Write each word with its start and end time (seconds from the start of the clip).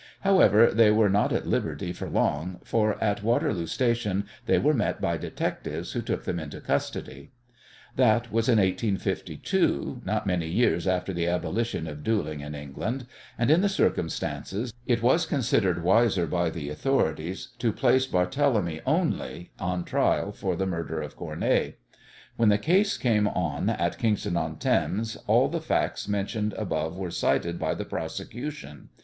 However, 0.21 0.71
they 0.73 0.89
were 0.89 1.11
not 1.11 1.31
at 1.31 1.45
liberty 1.45 1.93
for 1.93 2.09
long, 2.09 2.59
for 2.63 2.97
at 3.03 3.21
Waterloo 3.21 3.67
Station 3.67 4.25
they 4.47 4.57
were 4.57 4.73
met 4.73 4.99
by 4.99 5.15
detectives 5.15 5.91
who 5.91 6.01
took 6.01 6.23
them 6.25 6.39
into 6.39 6.59
custody. 6.59 7.29
That 7.97 8.31
was 8.31 8.49
in 8.49 8.57
1852, 8.57 10.01
not 10.03 10.25
many 10.25 10.47
years 10.47 10.87
after 10.87 11.13
the 11.13 11.27
abolition 11.27 11.85
of 11.85 12.03
duelling 12.03 12.39
in 12.39 12.55
England, 12.55 13.05
and, 13.37 13.51
in 13.51 13.61
the 13.61 13.69
circumstances, 13.69 14.73
it 14.87 15.03
was 15.03 15.27
considered 15.27 15.83
wiser 15.83 16.25
by 16.25 16.49
the 16.49 16.71
authorities 16.71 17.49
to 17.59 17.71
place 17.71 18.07
Barthélemy 18.07 18.81
only 18.87 19.51
on 19.59 19.83
trial 19.85 20.31
for 20.31 20.55
the 20.55 20.65
murder 20.65 20.99
of 20.99 21.15
Cournet. 21.15 21.75
When 22.37 22.49
the 22.49 22.57
case 22.57 22.97
came 22.97 23.27
on 23.27 23.69
at 23.69 23.99
Kingston 23.99 24.35
on 24.35 24.57
Thames 24.57 25.15
all 25.27 25.47
the 25.47 25.61
facts 25.61 26.07
mentioned 26.07 26.53
above 26.53 26.97
were 26.97 27.11
cited 27.11 27.59
by 27.59 27.75
the 27.75 27.85
prosecution. 27.85 28.89